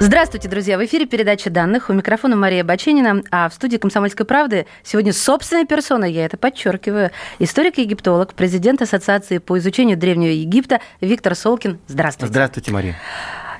[0.00, 0.78] Здравствуйте, друзья!
[0.78, 1.90] В эфире передача данных.
[1.90, 7.10] У микрофона Мария Баченина, а в студии «Комсомольской правды» сегодня собственной персоной, я это подчеркиваю,
[7.40, 11.80] историк-египтолог, президент Ассоциации по изучению Древнего Египта Виктор Солкин.
[11.88, 12.30] Здравствуйте.
[12.30, 12.96] Здравствуйте, Мария.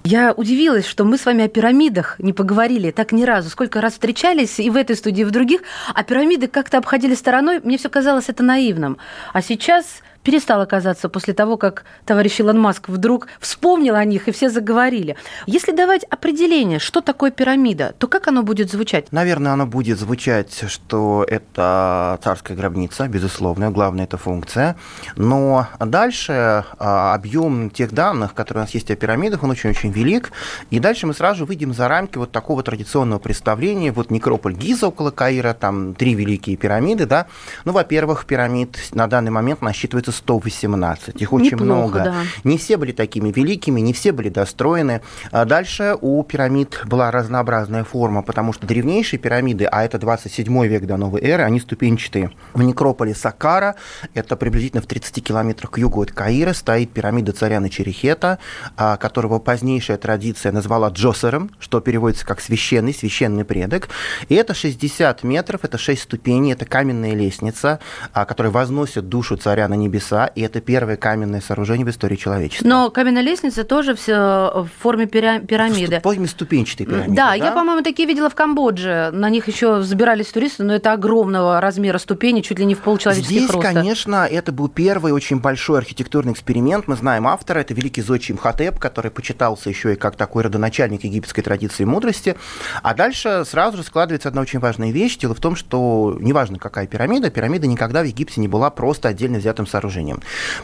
[0.04, 3.50] Я удивилась, что мы с вами о пирамидах не поговорили так ни разу.
[3.50, 7.60] Сколько раз встречались и в этой студии, и в других, а пирамиды как-то обходили стороной.
[7.64, 8.98] Мне все казалось это наивным.
[9.32, 14.32] А сейчас перестало казаться после того, как товарищ Илон Маск вдруг вспомнил о них, и
[14.32, 15.16] все заговорили.
[15.46, 19.10] Если давать определение, что такое пирамида, то как оно будет звучать?
[19.12, 24.76] Наверное, оно будет звучать, что это царская гробница, безусловно, главная это функция.
[25.16, 30.32] Но дальше а, объем тех данных, которые у нас есть о пирамидах, он очень-очень велик.
[30.70, 33.92] И дальше мы сразу выйдем за рамки вот такого традиционного представления.
[33.92, 37.26] Вот некрополь Гиза около Каира, там три великие пирамиды, да.
[37.64, 41.20] Ну, во-первых, пирамид на данный момент насчитывается 118.
[41.20, 42.04] Их очень Неплохо, много.
[42.04, 42.14] да.
[42.44, 45.02] Не все были такими великими, не все были достроены.
[45.30, 50.86] А Дальше у пирамид была разнообразная форма, потому что древнейшие пирамиды, а это 27 век
[50.86, 52.30] до новой эры, они ступенчатые.
[52.54, 53.74] В некрополе Сакара,
[54.14, 58.38] это приблизительно в 30 километрах к югу от Каира, стоит пирамида царя Начерихета,
[58.76, 63.88] а, которого позднейшая традиция назвала Джосером, что переводится как священный, священный предок.
[64.28, 67.80] И это 60 метров, это 6 ступеней, это каменная лестница,
[68.12, 69.97] а, которая возносит душу царя на небеса,
[70.34, 72.66] и это первое каменное сооружение в истории человечества.
[72.66, 76.00] Но каменная лестница тоже все в форме пира- пирамиды.
[76.00, 77.14] В форме ступенчатой пирамиды.
[77.14, 79.10] Да, я, по-моему, такие видела в Камбодже.
[79.12, 83.30] На них еще забирались туристы, но это огромного размера ступени, чуть ли не в полчеловеческих
[83.38, 83.72] Здесь, роста.
[83.72, 86.86] конечно, это был первый очень большой архитектурный эксперимент.
[86.88, 91.42] Мы знаем автора, это великий Зодчий Имхотеп, который почитался еще и как такой родоначальник египетской
[91.42, 92.36] традиции мудрости.
[92.82, 95.16] А дальше сразу же складывается одна очень важная вещь.
[95.18, 99.38] Дело в том, что неважно, какая пирамида, пирамида никогда в Египте не была просто отдельно
[99.38, 99.87] взятым сооружением.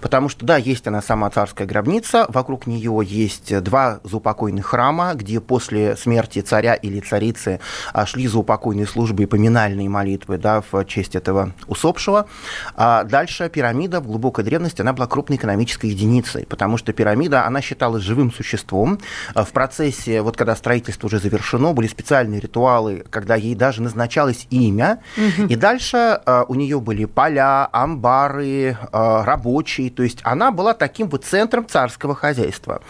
[0.00, 5.40] Потому что, да, есть она сама царская гробница, вокруг нее есть два заупокойных храма, где
[5.40, 7.60] после смерти царя или царицы
[7.92, 12.26] а, шли заупокойные службы и поминальные молитвы да, в честь этого усопшего.
[12.74, 17.60] А дальше пирамида в глубокой древности, она была крупной экономической единицей, потому что пирамида, она
[17.60, 18.98] считалась живым существом.
[19.34, 24.46] А В процессе, вот когда строительство уже завершено, были специальные ритуалы, когда ей даже назначалось
[24.50, 25.00] имя,
[25.48, 28.76] и дальше а, у нее были поля, амбары,
[29.22, 32.80] рабочие, то есть она была таким вот центром царского хозяйства.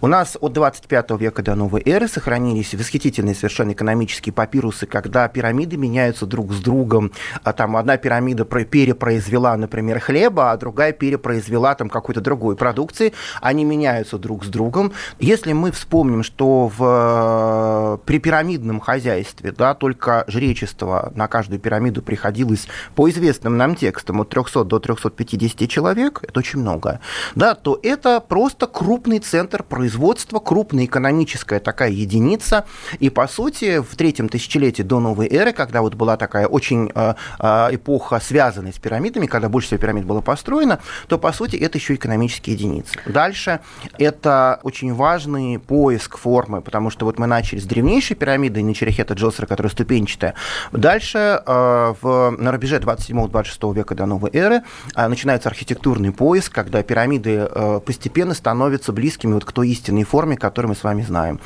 [0.00, 5.76] У нас от 25 века до новой эры сохранились восхитительные совершенно экономические папирусы, когда пирамиды
[5.76, 7.12] меняются друг с другом.
[7.44, 13.12] А Там одна пирамида про- перепроизвела, например, хлеба, а другая перепроизвела там какой-то другой продукции.
[13.40, 14.92] Они меняются друг с другом.
[15.18, 22.02] Если мы вспомним, что в э, при пирамидном хозяйстве да, только жречество на каждую пирамиду
[22.02, 27.00] приходилось по известным нам текстам от 300 до 350 человек, это очень много,
[27.34, 32.66] да, то это просто крупный центр производства, крупная экономическая такая единица.
[32.98, 37.14] И, по сути, в третьем тысячелетии до новой эры, когда вот была такая очень э,
[37.38, 41.78] э, эпоха, связанная с пирамидами, когда больше всего пирамид было построено, то, по сути, это
[41.78, 42.98] еще экономические единицы.
[43.06, 43.60] Дальше
[43.98, 49.46] это очень важный поиск формы, потому что вот мы начали с древнейшей пирамиды Нечерехета Джосера,
[49.46, 50.34] которая ступенчатая.
[50.72, 54.62] Дальше э, в, на рубеже 27-26 века до новой эры
[54.96, 60.36] э, начинается архитектурный поиск, когда пирамиды э, постепенно становятся близкими вот к той истинной форме,
[60.36, 61.38] которую мы с вами знаем.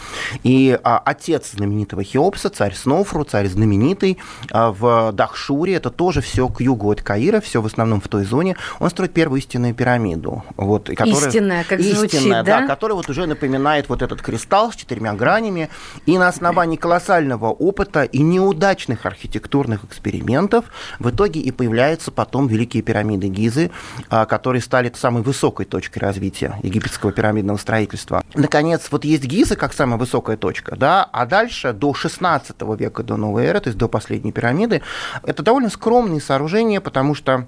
[0.45, 4.19] И а, отец знаменитого Хеопса, царь Снофру, царь знаменитый,
[4.53, 8.25] а, в Дахшуре, это тоже все к югу от Каира, все в основном в той
[8.25, 10.45] зоне, он строит первую истинную пирамиду.
[10.57, 12.67] Вот, которая- Истинная, как звучит, Истинная, да?
[12.69, 15.71] которая вот уже напоминает вот этот кристалл с четырьмя гранями.
[16.07, 20.67] И на основании колоссального опыта и неудачных архитектурных экспериментов
[21.00, 23.71] в итоге и появляются потом великие пирамиды Гизы,
[24.09, 28.23] которые стали самой высокой точкой развития египетского пирамидного строительства.
[28.35, 33.17] Наконец, вот есть Гиза как самая высокая точка, да, а дальше до 16 века до
[33.17, 34.83] новой эры, то есть до последней пирамиды,
[35.23, 37.47] это довольно скромные сооружения, потому что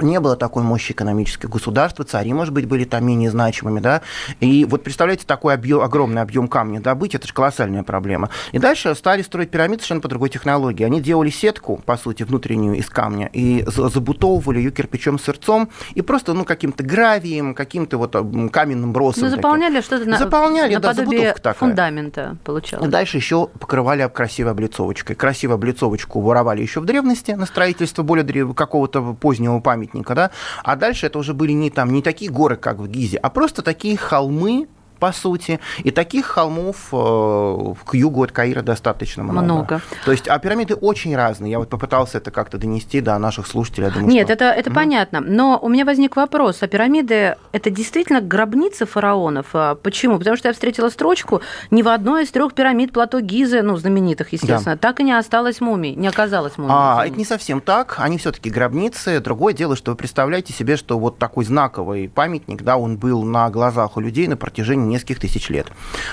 [0.00, 4.02] не было такой мощи экономической государства, цари, может быть, были там менее значимыми, да,
[4.40, 8.30] и вот представляете, такой объем, огромный объем камня добыть, это же колоссальная проблема.
[8.52, 10.84] И дальше стали строить пирамиды совершенно по другой технологии.
[10.84, 16.34] Они делали сетку, по сути, внутреннюю из камня, и забутовывали ее кирпичом сырцом, и просто,
[16.34, 18.12] ну, каким-то гравием, каким-то вот
[18.52, 19.24] каменным бросом.
[19.24, 21.54] Ну, заполняли что-то на, заполняли, да, забутовка такая.
[21.54, 22.86] фундамента получалось.
[22.86, 25.16] И дальше еще покрывали красивой облицовочкой.
[25.16, 30.30] Красивую облицовочку воровали еще в древности на строительство более какого-то позднего памятника памятника, да,
[30.62, 33.62] а дальше это уже были не там не такие горы, как в Гизе, а просто
[33.62, 34.68] такие холмы,
[35.00, 35.58] по сути.
[35.82, 39.40] И таких холмов э, к югу от Каира достаточно много.
[39.40, 39.80] Много.
[40.04, 41.50] То есть, а пирамиды очень разные.
[41.50, 43.88] Я вот попытался это как-то донести до наших слушателей.
[43.88, 44.32] Я думаю, Нет, что...
[44.34, 45.20] это, это mm понятно.
[45.20, 46.62] Но у меня возник вопрос.
[46.62, 49.46] А пирамиды– это действительно гробницы фараонов?
[49.52, 50.18] А почему?
[50.18, 54.32] Потому что я встретила строчку, ни в одной из трех пирамид плато Гизы, ну, знаменитых,
[54.32, 54.78] естественно, да.
[54.78, 56.72] так и не осталось мумий, не оказалось мумий.
[56.74, 57.96] А, это не совсем так.
[57.98, 59.20] Они все таки гробницы.
[59.20, 63.50] Другое дело, что вы представляете себе, что вот такой знаковый памятник, да, он был на
[63.50, 65.66] глазах у людей на протяжении нескольких тысяч лет.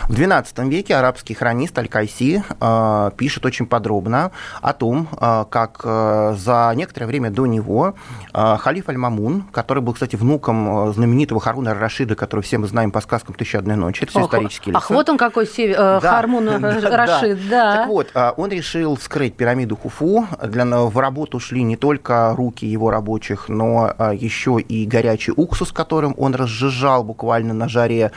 [0.08, 4.32] В XII веке арабский хронист Аль-Кайси э, пишет очень подробно
[4.62, 7.96] о том, э, как э, за некоторое время до него
[8.34, 12.92] э, халиф Аль-Мамун, который был, кстати, внуком э, знаменитого Харуна Рашида, который все мы знаем
[12.92, 14.84] по сказкам «Тысяча одной ночи», это все ох, исторические лица.
[14.84, 17.76] Ах, вот он какой север, э, да, Хармун Рашид, да.
[17.78, 20.28] Так вот, э, он решил вскрыть пирамиду Хуфу.
[20.44, 26.14] Для, в работу шли не только руки его рабочих, но еще и горячий уксус, которым
[26.18, 28.12] он разжижал буквально на жаре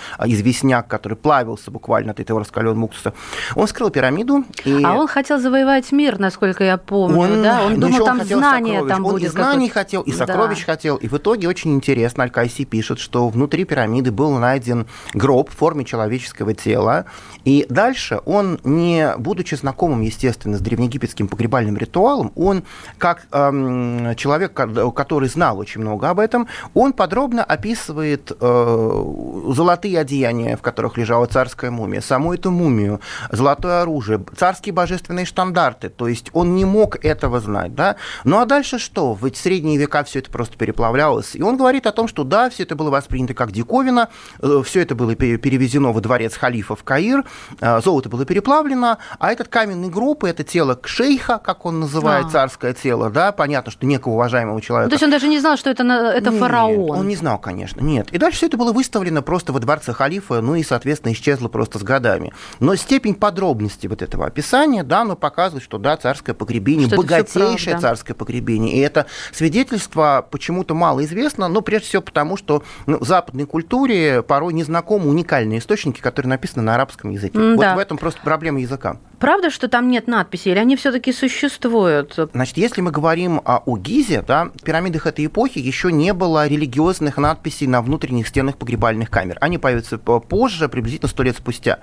[0.50, 3.12] известняк, который плавился буквально от этого раскаленного уксуса.
[3.54, 4.44] Он скрыл пирамиду.
[4.64, 4.82] И...
[4.84, 7.62] А он хотел завоевать мир, насколько я помню, он, да?
[7.64, 9.22] Он думал, там знания там он будет.
[9.22, 10.72] Он и знаний хотел, и сокровищ да.
[10.72, 10.96] хотел.
[10.96, 15.84] И в итоге очень интересно, Аль-Кайси пишет, что внутри пирамиды был найден гроб в форме
[15.84, 17.06] человеческого тела.
[17.44, 22.64] И дальше он, не будучи знакомым, естественно, с древнеегипетским погребальным ритуалом, он,
[22.98, 29.04] как эм, человек, который знал очень много об этом, он подробно описывает э,
[29.48, 33.00] золотые одеяния, в которых лежала царская мумия, саму эту мумию,
[33.30, 35.88] золотое оружие, царские божественные штандарты.
[35.88, 37.74] То есть он не мог этого знать.
[37.74, 37.96] Да?
[38.24, 39.14] Ну а дальше что?
[39.14, 41.34] В средние века все это просто переплавлялось.
[41.34, 44.08] И он говорит о том, что да, все это было воспринято как диковина,
[44.40, 47.24] э, все это было перевезено во дворец халифа в Каир,
[47.60, 52.30] э, золото было переплавлено, а этот каменный гроб, это тело шейха, как он называет, а.
[52.30, 54.90] царское тело, да, понятно, что некого уважаемого человека.
[54.90, 56.98] То есть он даже не знал, что это, это нет, фараон?
[56.98, 58.08] он не знал, конечно, нет.
[58.12, 61.78] И дальше все это было выставлено просто во дворце халифа, ну и, соответственно, исчезло просто
[61.78, 62.32] с годами.
[62.58, 67.78] Но степень подробности вот этого описания, да, оно показывает, что, да, царское погребение, что богатейшее
[67.78, 68.76] царское погребение.
[68.76, 74.22] И это свидетельство почему-то мало известно, но прежде всего потому, что ну, в западной культуре
[74.22, 77.38] порой незнакомы уникальные источники, которые написаны на арабском языке.
[77.38, 77.74] Mm, вот да.
[77.74, 78.98] в этом просто проблема языка.
[79.20, 82.18] Правда, что там нет надписей, или они все-таки существуют?
[82.32, 86.48] Значит, если мы говорим о, о Гизе, да, в пирамидах этой эпохи еще не было
[86.48, 89.36] религиозных надписей на внутренних стенах погребальных камер.
[89.42, 91.80] Они появятся позже, приблизительно сто лет спустя.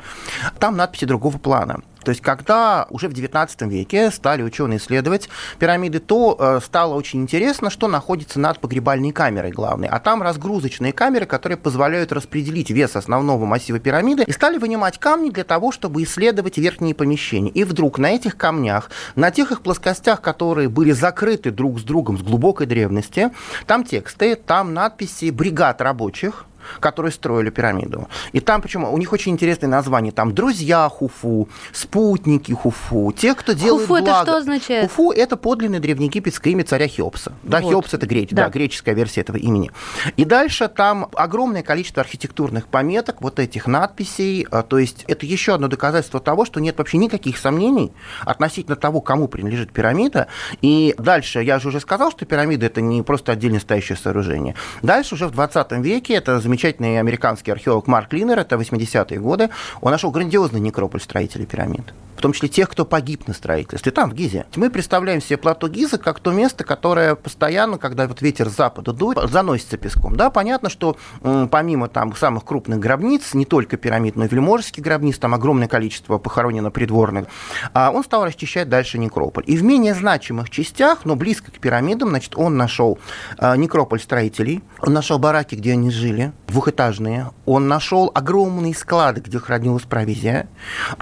[0.59, 1.81] Там надписи другого плана.
[2.07, 5.27] То есть, когда уже в XIX веке стали ученые исследовать
[5.59, 9.89] пирамиды, то э, стало очень интересно, что находится над погребальной камерой главной.
[9.89, 15.31] А там разгрузочные камеры, которые позволяют распределить вес основного массива пирамиды, и стали вынимать камни
[15.31, 17.51] для того, чтобы исследовать верхние помещения.
[17.51, 22.18] И вдруг на этих камнях, на тех их плоскостях, которые были закрыты друг с другом
[22.18, 23.31] с глубокой древности,
[23.65, 26.45] там тексты, там надписи бригад рабочих,
[26.79, 28.07] которые строили пирамиду.
[28.31, 30.11] И там, почему, у них очень интересное название.
[30.11, 34.11] Там друзья Хуфу, спутники Хуфу, те, кто делает Хуфу благо.
[34.11, 34.89] это что означает?
[34.89, 37.33] Хуфу– это подлинное древнеегипетское имя царя Хеопса.
[37.43, 37.69] Да, вот.
[37.69, 38.45] Хеопс– это греч, да.
[38.45, 39.71] да, греческая версия этого имени.
[40.15, 44.45] И дальше там огромное количество архитектурных пометок, вот этих надписей.
[44.51, 47.91] А, то есть это еще одно доказательство того, что нет вообще никаких сомнений
[48.21, 50.27] относительно того, кому принадлежит пирамида.
[50.61, 54.56] И дальше, я же уже сказал, что пирамида– это не просто отдельно стоящее сооружение.
[54.81, 59.49] Дальше уже в 20 веке это замечательно замечательный американский археолог Марк Линнер, это 80-е годы,
[59.80, 64.09] он нашел грандиозный некрополь строителей пирамид в том числе тех, кто погиб на строительстве, там,
[64.09, 64.45] в Гизе.
[64.56, 68.92] Мы представляем себе плато Гиза как то место, которое постоянно, когда вот ветер с запада
[68.92, 70.16] дует, заносится песком.
[70.16, 75.18] Да, понятно, что помимо там самых крупных гробниц, не только пирамид, но и вельможеских гробниц,
[75.18, 77.28] там огромное количество похоронено придворных,
[77.74, 79.44] а он стал расчищать дальше некрополь.
[79.47, 82.97] И в менее значимых частях, но близко к пирамидам, значит, он нашел
[83.38, 89.39] а, некрополь строителей, он нашел бараки, где они жили, двухэтажные, он нашел огромные склады, где
[89.39, 90.49] хранилась провизия.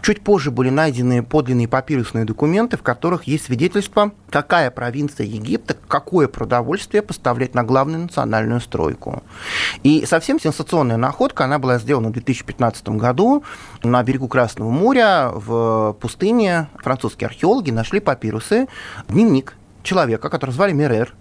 [0.03, 6.27] Чуть позже были найдены подлинные папирусные документы, в которых есть свидетельство, какая провинция Египта, какое
[6.27, 9.23] продовольствие поставляет на главную национальную стройку.
[9.81, 13.43] И совсем сенсационная находка, она была сделана в 2015 году
[13.81, 16.69] на берегу Красного моря в пустыне.
[16.75, 18.67] Французские археологи нашли папирусы,
[19.09, 21.15] дневник человека, который звали Мерер,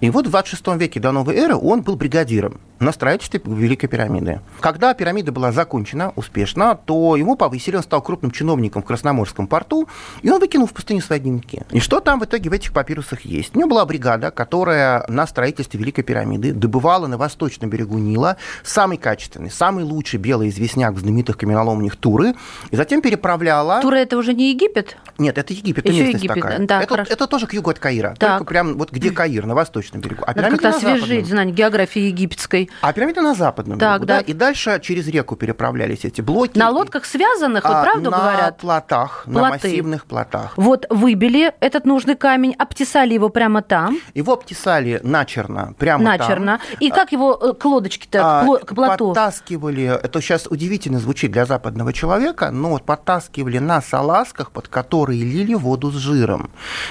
[0.00, 4.40] И вот в 26 веке до новой эры он был бригадиром на строительстве Великой пирамиды.
[4.60, 9.88] Когда пирамида была закончена успешно, то его повысили, он стал крупным чиновником в Красноморском порту,
[10.22, 11.62] и он выкинул в пустыню свои дневники.
[11.70, 13.56] И что там в итоге в этих папирусах есть?
[13.56, 18.98] У него была бригада, которая на строительстве Великой пирамиды добывала на восточном берегу Нила самый
[18.98, 22.34] качественный, самый лучший белый известняк в знаменитых каменоломнях Туры,
[22.70, 23.80] и затем переправляла...
[23.80, 24.98] Тура это уже не Египет?
[25.18, 26.66] Нет, это Египет, Еще местность Египет, такая.
[26.66, 28.38] Да, это, это тоже к югу от Каира, так.
[28.38, 30.24] только прям вот где Каир, на восточном берегу.
[30.26, 32.70] А Надо как-то освежить знание географии египетской.
[32.80, 34.18] А пирамида на западном так, берегу, да.
[34.18, 34.20] да.
[34.20, 36.58] И дальше через реку переправлялись эти блоки.
[36.58, 38.40] На лодках связанных, вот а, правду на говорят?
[38.40, 39.40] На плотах, Плоты.
[39.40, 40.52] на массивных плотах.
[40.56, 43.98] Вот выбили этот нужный камень, обтесали его прямо там.
[44.14, 46.58] Его обтесали начерно, прямо начерно.
[46.58, 46.78] там.
[46.80, 49.08] И как его э, к лодочке-то, а, к плоту?
[49.08, 55.22] Подтаскивали, это сейчас удивительно звучит для западного человека, но вот подтаскивали на салазках, под которые
[55.24, 56.50] лили воду с жиром.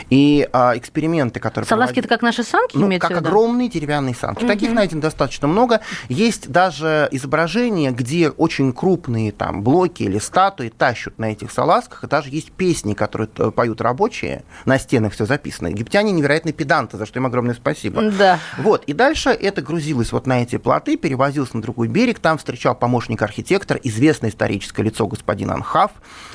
[0.10, 1.68] И а, эксперименты, которые...
[1.68, 4.44] Салазки это как наши санки, ну, как огромные деревянные санки.
[4.44, 4.48] Угу.
[4.48, 5.82] Таких найдено достаточно много.
[6.10, 12.08] Есть даже изображения, где очень крупные там блоки или статуи тащут на этих салазках, и
[12.08, 15.68] даже есть песни, которые э, поют рабочие, на стенах все записано.
[15.68, 18.02] Египтяне невероятно педанты, за что им огромное спасибо.
[18.12, 18.40] Да.
[18.58, 22.76] Вот, и дальше это грузилось вот на эти плоты, перевозилось на другой берег, там встречал
[22.76, 25.92] помощник архитектора, известное историческое лицо господин Анхав,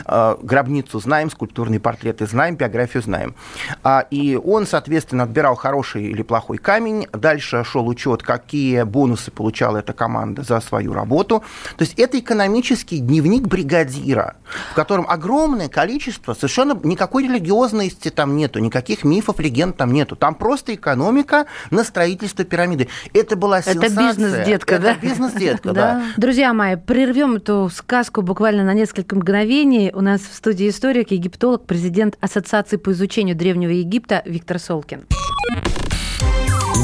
[0.06, 3.34] э, гробницу знаем, скульптурные портреты знаем, биографию знаем.
[3.82, 9.78] А, и он, соответственно, отбирал хороший или плохой камень, дальше шел учет, какие бонусы получала
[9.78, 11.44] эта команда за свою работу.
[11.76, 14.36] То есть это экономический дневник бригадира,
[14.72, 20.16] в котором огромное количество, совершенно никакой религиозности там нету, никаких мифов, легенд там нету.
[20.16, 22.88] Там просто экономика на строительство пирамиды.
[23.14, 23.86] Это была сенсация.
[23.86, 24.94] Это бизнес-детка, да?
[24.94, 26.02] бизнес-детка, да.
[26.16, 29.92] Друзья мои, прервем эту сказку буквально на несколько мгновений.
[29.94, 35.06] У нас в студии историк, египтолог, президент Ассоциации по изучению Древнего Египта Виктор Солкин.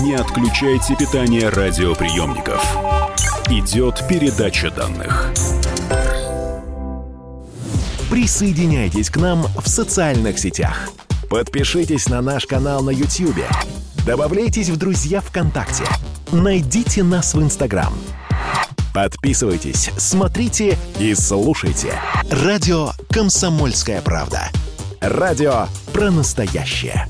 [0.02, 2.62] Не отключайте питание радиоприемников.
[3.48, 5.32] Идет передача данных.
[8.10, 10.90] Присоединяйтесь к нам в социальных сетях.
[11.30, 13.42] Подпишитесь на наш канал на YouTube.
[14.04, 15.84] Добавляйтесь в друзья ВКонтакте.
[16.30, 17.94] Найдите нас в Инстаграм.
[18.92, 21.94] Подписывайтесь, смотрите и слушайте.
[22.30, 24.50] Радио «Комсомольская правда».
[25.00, 27.06] Радио про настоящее.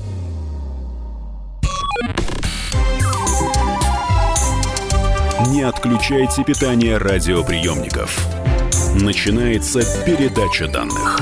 [5.53, 8.27] Не отключайте питание радиоприемников.
[9.01, 11.19] Начинается передача данных.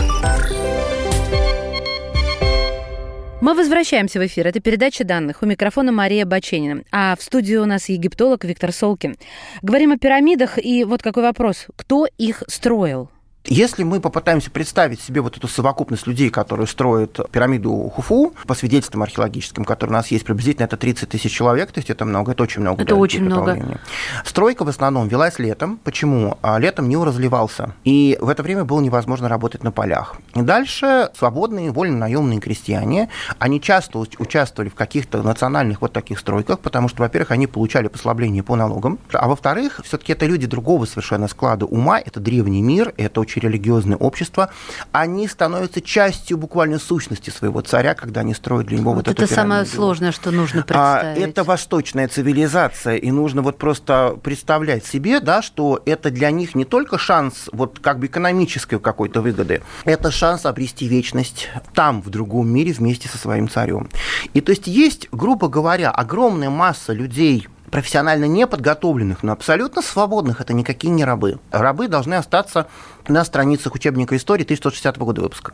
[3.39, 4.47] Мы возвращаемся в эфир.
[4.47, 5.43] Это передача данных.
[5.43, 6.81] У микрофона Мария Баченина.
[6.91, 9.15] А в студии у нас египтолог Виктор Солкин.
[9.61, 10.57] Говорим о пирамидах.
[10.57, 11.67] И вот какой вопрос.
[11.75, 13.11] Кто их строил?
[13.47, 19.03] Если мы попытаемся представить себе вот эту совокупность людей, которые строят пирамиду Хуфу, по свидетельствам
[19.03, 22.41] археологическим, которые у нас есть, приблизительно это 30 тысяч человек, то есть это много, это
[22.41, 22.81] очень много.
[22.81, 23.79] Это очень много.
[24.23, 25.79] Стройка в основном велась летом.
[25.83, 26.39] Почему?
[26.41, 30.15] А летом Нил разливался, и в это время было невозможно работать на полях.
[30.33, 36.59] И дальше свободные, вольно наемные крестьяне, они часто участвовали в каких-то национальных вот таких стройках,
[36.59, 41.27] потому что, во-первых, они получали послабление по налогам, а во-вторых, все-таки это люди другого совершенно
[41.27, 44.51] склада ума, это древний мир, это очень религиозное общество,
[44.91, 49.23] они становятся частью буквально сущности своего царя, когда они строят для него вот, вот это
[49.23, 51.17] эту Это самое сложное, что нужно представить.
[51.17, 56.55] А, это восточная цивилизация, и нужно вот просто представлять себе, да, что это для них
[56.55, 62.09] не только шанс вот как бы экономической какой-то выгоды, это шанс обрести вечность там, в
[62.09, 63.89] другом мире, вместе со своим царем.
[64.33, 70.53] И то есть есть, грубо говоря, огромная масса людей, профессионально неподготовленных, но абсолютно свободных, это
[70.53, 71.39] никакие не рабы.
[71.51, 72.67] Рабы должны остаться
[73.09, 75.53] на страницах учебника истории 1160 года выпуска.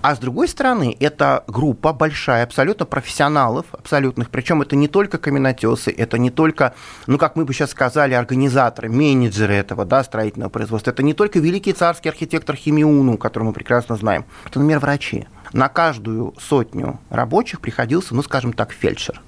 [0.00, 5.90] А с другой стороны, это группа большая, абсолютно профессионалов, абсолютных, причем это не только каменотесы,
[5.90, 6.72] это не только,
[7.08, 11.40] ну, как мы бы сейчас сказали, организаторы, менеджеры этого, да, строительного производства, это не только
[11.40, 17.60] великий царский архитектор Химиуну, которого мы прекрасно знаем, это, например, врачи на каждую сотню рабочих
[17.60, 19.20] приходился, ну, скажем так, фельдшер.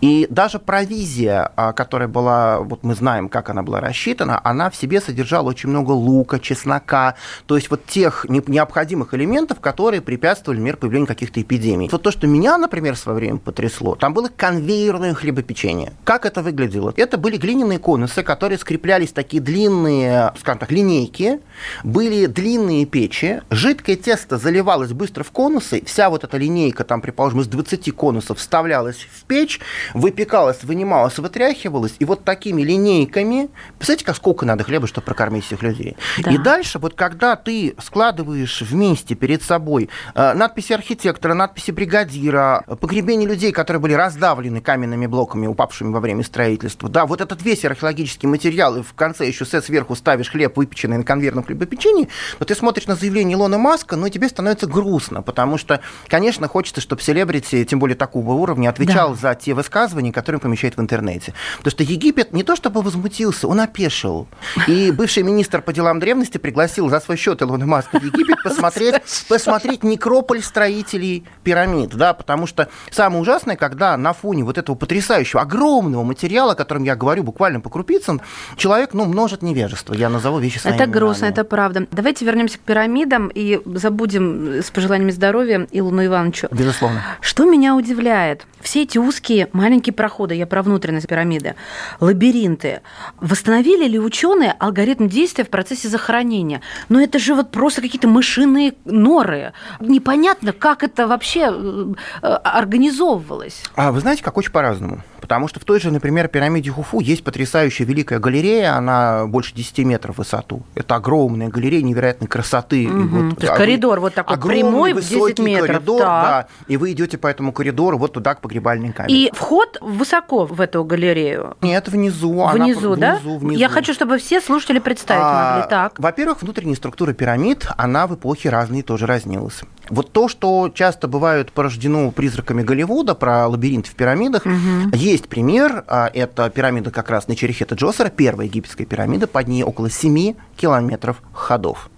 [0.00, 4.76] И даже провизия, а, которая была, вот мы знаем, как она была рассчитана, она в
[4.76, 7.16] себе содержала очень много лука, чеснока,
[7.46, 11.88] то есть вот тех необходимых элементов, которые препятствовали, например, появлению каких-то эпидемий.
[11.90, 15.92] Вот то, что меня, например, в свое время потрясло, там было конвейерное хлебопечение.
[16.04, 16.92] Как это выглядело?
[16.96, 21.40] Это были глиняные конусы, которые скреплялись такие длинные, скажем так, линейки,
[21.84, 27.00] были длинные печи, жидкое тесто заливалось быстро в конус, конусы, вся вот эта линейка, там,
[27.00, 29.60] предположим, из 20 конусов вставлялась в печь,
[29.94, 35.62] выпекалась, вынималась, вытряхивалась, и вот такими линейками, представляете, как сколько надо хлеба, чтобы прокормить всех
[35.62, 35.96] людей.
[36.18, 36.30] Да.
[36.30, 43.28] И дальше, вот когда ты складываешь вместе перед собой э, надписи архитектора, надписи бригадира, погребение
[43.28, 48.28] людей, которые были раздавлены каменными блоками, упавшими во время строительства, да, вот этот весь археологический
[48.28, 52.08] материал, и в конце еще сет сверху ставишь хлеб, выпеченный на конвейерном хлебопечении,
[52.38, 56.48] но ты смотришь на заявление Илона Маска, ну и тебе становится грустно, потому что, конечно,
[56.48, 59.16] хочется, чтобы селебрити, тем более такого уровня, отвечал да.
[59.16, 61.34] за те высказывания, которые он помещает в интернете.
[61.58, 64.26] Потому что Египет не то чтобы возмутился, он опешил.
[64.66, 69.02] И бывший министр по делам древности пригласил за свой счет Илона Маска в Египет посмотреть,
[69.28, 75.42] посмотреть некрополь строителей пирамид, да, потому что самое ужасное, когда на фоне вот этого потрясающего,
[75.42, 78.20] огромного материала, о котором я говорю буквально по крупицам,
[78.56, 79.94] человек, ну, множит невежество.
[79.94, 81.86] Я назову вещи своими Это грустно, это правда.
[81.90, 86.48] Давайте вернемся к пирамидам и забудем с пожеланиями здоровья Илону Ивановичу.
[86.50, 87.02] Безусловно.
[87.20, 91.54] Что меня удивляет, все эти узкие маленькие проходы, я про внутренность пирамиды,
[92.00, 92.80] лабиринты,
[93.20, 96.60] восстановили ли ученые алгоритм действия в процессе захоронения?
[96.88, 99.52] Но это же вот просто какие-то мышиные норы.
[99.80, 103.62] Непонятно, как это вообще э, э, организовывалось.
[103.76, 105.02] А вы знаете, как очень по-разному.
[105.20, 109.78] Потому что в той же, например, пирамиде Хуфу есть потрясающая великая галерея, она больше 10
[109.78, 110.62] метров в высоту.
[110.76, 112.86] Это огромная галерея невероятной красоты.
[112.86, 113.08] Угу.
[113.08, 115.66] Вот, То есть коридор вот такой прямой в 10 метров.
[115.66, 116.24] коридор, так.
[116.24, 119.14] да, и вы идете по этому коридору вот туда, к погребальной камере.
[119.14, 121.56] И вход высоко в эту галерею?
[121.60, 122.46] Нет, внизу.
[122.46, 123.14] Внизу, она, да?
[123.16, 123.60] Внизу, внизу.
[123.60, 125.98] Я хочу, чтобы все слушатели представить а, могли так.
[125.98, 129.60] Во-первых, внутренняя структура пирамид, она в эпохе разные тоже разнилась.
[129.88, 134.94] Вот то, что часто бывает порождено призраками Голливуда про лабиринт в пирамидах, угу.
[134.94, 135.84] есть пример.
[135.86, 140.34] А, это пирамида как раз на Черехета Джосера, первая египетская пирамида, под ней около 7
[140.56, 141.90] километров ходов.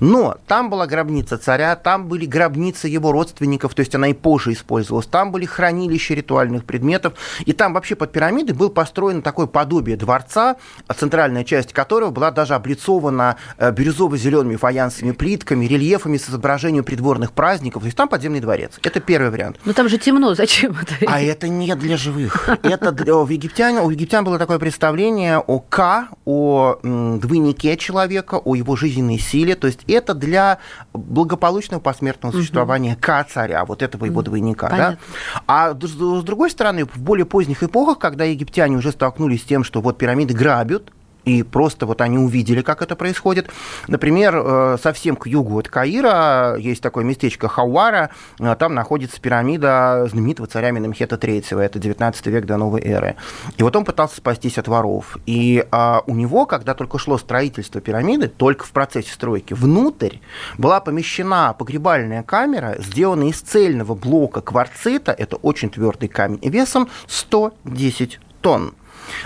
[0.00, 4.52] Но там была гробница царя, там были гробницы его родственников, то есть она и позже
[4.52, 7.14] использовалась, там были хранилища ритуальных предметов,
[7.44, 10.56] и там вообще под пирамидой был построено такое подобие дворца,
[10.96, 17.82] центральная часть которого была даже облицована э, бирюзово-зелеными фаянсовыми плитками, рельефами с изображением придворных праздников,
[17.82, 18.78] то есть там подземный дворец.
[18.82, 19.58] Это первый вариант.
[19.64, 20.94] Но там же темно, зачем это?
[21.06, 22.48] А это не для живых.
[22.62, 28.54] Это для, у, египтян, у египтян было такое представление о К, о двойнике человека, о
[28.54, 30.58] его жизненной силе, то есть это для
[30.92, 33.00] благополучного посмертного существования угу.
[33.00, 34.68] К-царя, вот этого его двойника.
[34.68, 34.98] Да?
[35.46, 39.80] А с другой стороны, в более поздних эпохах, когда египтяне уже столкнулись с тем, что
[39.80, 40.90] вот пирамиды грабят,
[41.24, 43.50] и просто вот они увидели, как это происходит.
[43.88, 48.10] Например, э, совсем к югу от Каира есть такое местечко Хауара,
[48.40, 53.16] э, там находится пирамида знаменитого царя Менемхета III, это 19 век до новой эры.
[53.56, 55.16] И вот он пытался спастись от воров.
[55.26, 60.16] И а, у него, когда только шло строительство пирамиды, только в процессе стройки, внутрь
[60.58, 68.20] была помещена погребальная камера, сделанная из цельного блока кварцита, это очень твердый камень, весом 110
[68.40, 68.74] тонн.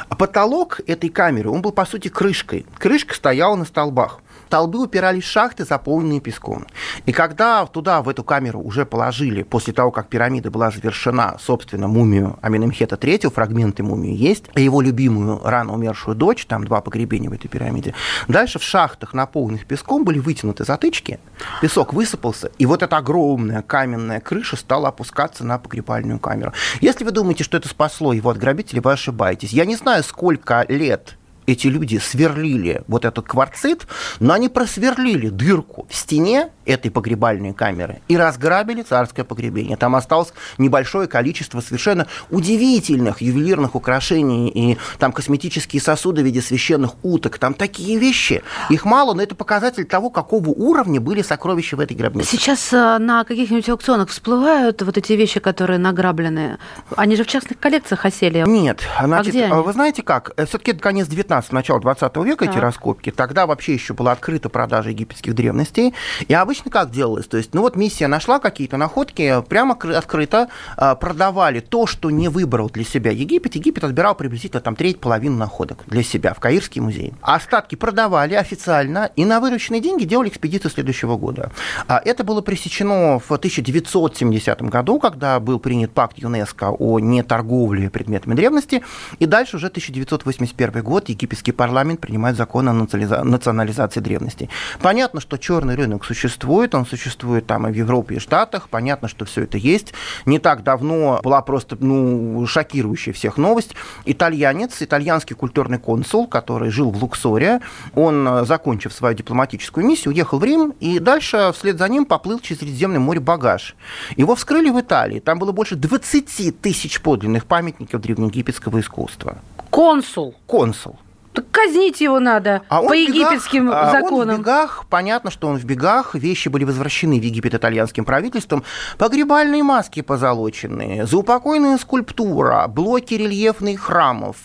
[0.08, 2.66] А потолок этой камеры, он был, по сути, крышкой.
[2.78, 6.66] Крышка стояла на столбах столбы упирались в шахты, заполненные песком.
[7.04, 11.88] И когда туда, в эту камеру, уже положили, после того, как пирамида была завершена, собственно,
[11.88, 17.32] мумию Аминемхета III, фрагменты мумии есть, его любимую рано умершую дочь, там два погребения в
[17.32, 17.94] этой пирамиде,
[18.28, 21.18] дальше в шахтах, наполненных песком, были вытянуты затычки,
[21.60, 26.52] песок высыпался, и вот эта огромная каменная крыша стала опускаться на погребальную камеру.
[26.80, 29.52] Если вы думаете, что это спасло его от грабителей, вы ошибаетесь.
[29.52, 33.86] Я не знаю, сколько лет эти люди сверлили вот этот кварцит,
[34.20, 39.76] но они просверлили дырку в стене этой погребальной камеры и разграбили царское погребение.
[39.76, 46.92] Там осталось небольшое количество совершенно удивительных ювелирных украшений и там косметические сосуды в виде священных
[47.04, 47.38] уток.
[47.38, 48.42] Там такие вещи.
[48.68, 52.30] Их мало, но это показатель того, какого уровня были сокровища в этой гробнице.
[52.30, 56.58] Сейчас э, на каких-нибудь аукционах всплывают вот эти вещи, которые награблены.
[56.96, 58.44] Они же в частных коллекциях осели.
[58.46, 58.80] Нет.
[59.00, 59.62] Значит, а где они?
[59.62, 60.32] вы знаете как?
[60.36, 62.54] Э, Все-таки это конец 19 19 начала 20 века так.
[62.54, 65.94] эти раскопки, тогда вообще еще была открыта продажа египетских древностей.
[66.28, 67.26] И обычно как делалось?
[67.26, 72.28] То есть, ну вот миссия нашла какие-то находки, прямо открыто а, продавали то, что не
[72.28, 73.54] выбрал для себя Египет.
[73.54, 77.12] Египет отбирал приблизительно там треть, половину находок для себя в Каирский музей.
[77.20, 81.50] Остатки продавали официально и на вырученные деньги делали экспедицию следующего года.
[81.88, 88.34] А это было пресечено в 1970 году, когда был принят пакт ЮНЕСКО о неторговле предметами
[88.34, 88.82] древности.
[89.18, 94.48] И дальше уже 1981 год Египет египетский парламент принимает закон о национализации древностей.
[94.80, 99.08] Понятно, что черный рынок существует, он существует там и в Европе, и в Штатах, понятно,
[99.08, 99.92] что все это есть.
[100.24, 103.74] Не так давно была просто ну, шокирующая всех новость.
[104.04, 107.60] Итальянец, итальянский культурный консул, который жил в Луксоре,
[107.94, 112.60] он, закончив свою дипломатическую миссию, уехал в Рим, и дальше вслед за ним поплыл через
[112.60, 113.74] Средиземное море багаж.
[114.16, 119.38] Его вскрыли в Италии, там было больше 20 тысяч подлинных памятников древнеегипетского искусства.
[119.70, 120.34] Консул.
[120.46, 120.96] Консул.
[121.36, 124.30] Так казнить его надо а по египетским бегах, законам.
[124.30, 126.14] Он в бегах, понятно, что он в бегах.
[126.14, 128.64] Вещи были возвращены в Египет итальянским правительством.
[128.96, 134.36] Погребальные маски позолоченные, заупокойная скульптура, блоки рельефных храмов,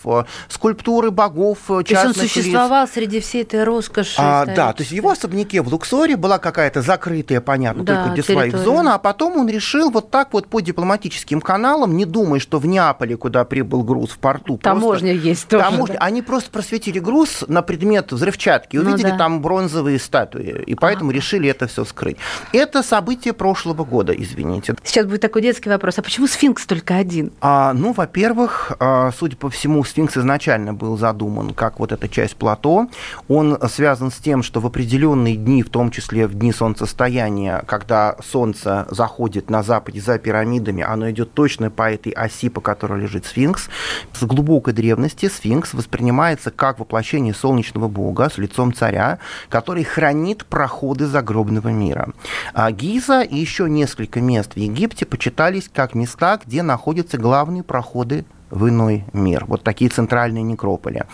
[0.48, 2.92] скульптуры богов частных То есть он существовал лиц.
[2.92, 4.16] среди всей этой роскоши?
[4.18, 8.22] А, да, то есть в его особняке в Луксоре была какая-то закрытая, понятно, да, только
[8.22, 12.58] своих зона, а потом он решил вот так вот по дипломатическим каналам, не думая, что
[12.58, 15.64] в Неаполе, куда прибыл груз в порту, таможня просто, есть тоже.
[15.64, 16.04] Таможня, да?
[16.04, 19.18] Они просто просветили высветили груз на предмет взрывчатки, ну увидели ну, да.
[19.18, 21.16] там бронзовые статуи, и поэтому ага.
[21.16, 22.16] решили это все скрыть.
[22.52, 24.74] Это событие прошлого года, извините.
[24.82, 25.98] Сейчас будет такой детский вопрос.
[25.98, 27.32] А почему сфинкс только один?
[27.40, 32.36] А, ну, во-первых, а, судя по всему, сфинкс изначально был задуман как вот эта часть
[32.36, 32.88] плато.
[33.28, 38.16] Он связан с тем, что в определенные дни, в том числе в дни солнцестояния, когда
[38.24, 43.26] солнце заходит на западе за пирамидами, оно идет точно по этой оси, по которой лежит
[43.26, 43.68] сфинкс.
[44.12, 49.18] С глубокой древности сфинкс воспринимается как как воплощение солнечного бога с лицом царя,
[49.50, 52.08] который хранит проходы загробного мира.
[52.54, 58.24] А Гиза и еще несколько мест в Египте почитались как места, где находятся главные проходы
[58.52, 59.46] в иной мир.
[59.48, 61.04] Вот такие центральные некрополи.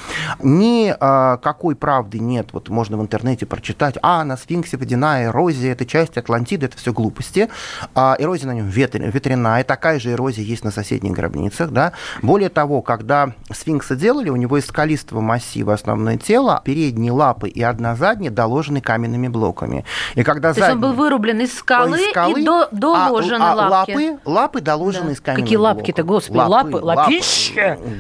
[0.43, 5.73] Ни а, какой правды нет, вот можно в интернете прочитать, а, на сфинксе водяная эрозия,
[5.73, 7.49] это часть Атлантиды, это все глупости.
[7.95, 11.71] А, эрозия на нем ветряная, такая же эрозия есть на соседних гробницах.
[11.71, 11.93] Да?
[12.23, 17.63] Более того, когда сфинкса делали, у него из скалистого массива основное тело, передние лапы и
[17.63, 19.85] одна задняя доложены каменными блоками.
[20.17, 20.75] И когда То задние...
[20.75, 23.93] есть он был вырублен из скалы, из скалы и до, доложены а, а, лапки.
[23.93, 24.19] лапы.
[24.25, 25.13] Лапы доложены да.
[25.13, 27.28] из каменных Какие лапки-то, господи, лапы, лапы, лапища?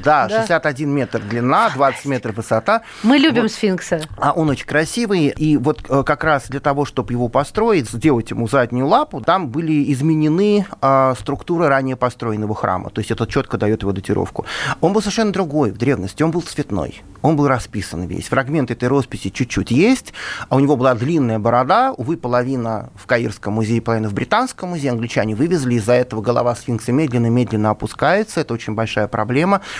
[0.02, 2.82] Да, да, 61 метр длина, 20 метров высота.
[3.02, 3.52] Мы любим вот.
[3.52, 4.00] сфинкса.
[4.16, 5.28] А он очень красивый.
[5.28, 9.48] И вот э, как раз для того, чтобы его построить, сделать ему заднюю лапу, там
[9.48, 12.90] были изменены а, структуры ранее построенного храма.
[12.90, 14.46] То есть это четко дает его датировку.
[14.80, 16.22] Он был совершенно другой в древности.
[16.22, 17.02] Он был цветной.
[17.20, 18.28] Он был расписан весь.
[18.28, 20.12] Фрагмент этой росписи чуть-чуть есть.
[20.48, 21.92] А у него была длинная борода.
[21.92, 24.92] Увы, половина в Каирском музее, половина в Британском музее.
[24.92, 25.74] Англичане вывезли.
[25.74, 28.40] Из-за этого голова сфинкса медленно-медленно опускается.
[28.40, 29.17] Это очень большая проблема.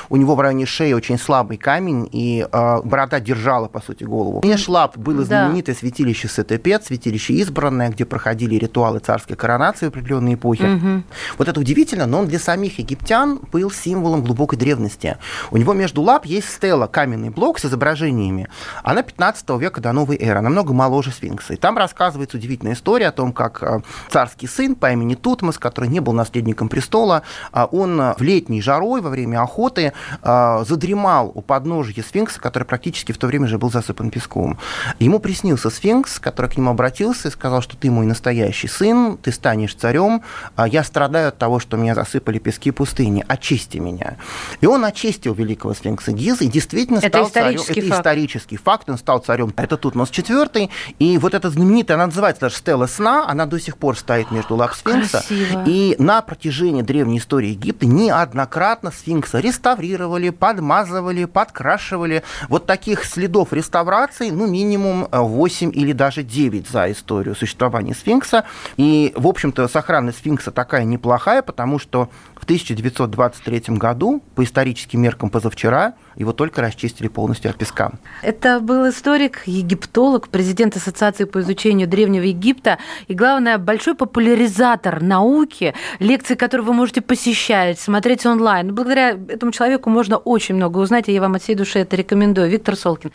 [0.09, 4.41] У него в районе шеи очень слабый камень, и э, борода держала, по сути, голову.
[4.45, 5.79] Межлап было знаменитое да.
[5.79, 10.63] святилище Сетепет, святилище избранное, где проходили ритуалы царской коронации в определенные эпохи.
[10.63, 11.03] Угу.
[11.39, 15.19] Вот это удивительно, но он для самих египтян был символом глубокой древности.
[15.51, 18.49] У него между лап есть стела, каменный блок с изображениями.
[18.83, 21.55] Она 15 века до новой эры, намного моложе сфинкса.
[21.55, 25.89] И там рассказывается удивительная история о том, как э, царский сын по имени Тутмос, который
[25.89, 27.23] не был наследником престола,
[27.53, 32.65] а он в летней жарой во время время охоты э, задремал у подножия сфинкса, который
[32.65, 34.59] практически в то время же был засыпан песком.
[34.99, 39.33] Ему приснился сфинкс, который к нему обратился и сказал, что ты мой настоящий сын, ты
[39.33, 40.23] станешь царем,
[40.57, 44.17] а я страдаю от того, что меня засыпали пески пустыни, очисти меня.
[44.61, 47.61] И он очистил великого сфинкса Гиза и действительно это стал царем.
[47.61, 49.53] Это исторический факт, он стал царем.
[49.57, 53.77] Это Тутмос IV, и вот эта знаменитая, она называется даже стела сна, она до сих
[53.77, 55.25] пор стоит между лап сфинкса.
[55.27, 55.65] Красиво.
[55.67, 62.23] И на протяжении древней истории Египта неоднократно сфинкс сфинкса реставрировали, подмазывали, подкрашивали.
[62.51, 68.45] Вот таких следов реставрации, ну, минимум 8 или даже 9 за историю существования сфинкса.
[68.77, 72.11] И, в общем-то, сохранность сфинкса такая неплохая, потому что
[72.49, 77.93] 1923 году, по историческим меркам позавчера, его только расчистили полностью от песка.
[78.23, 85.75] Это был историк, египтолог, президент Ассоциации по изучению Древнего Египта и, главное, большой популяризатор науки,
[85.99, 88.75] лекции, которые вы можете посещать, смотреть онлайн.
[88.75, 92.49] Благодаря этому человеку можно очень много узнать, и я вам от всей души это рекомендую.
[92.49, 93.13] Виктор Солкин.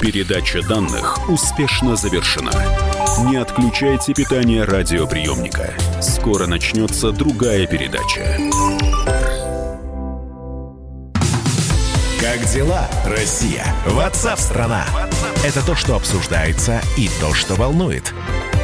[0.00, 2.50] Передача данных успешно завершена.
[3.20, 5.74] Не отключайте питание радиоприемника.
[6.00, 8.38] Скоро начнется другая передача.
[12.20, 13.66] Как дела, Россия?
[13.86, 14.86] Ватсап-страна!
[15.44, 18.14] Это то, что обсуждается и то, что волнует.